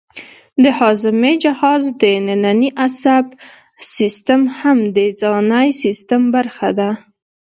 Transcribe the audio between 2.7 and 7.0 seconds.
عصبي سیستم هم د ځانی سیستم برخه ده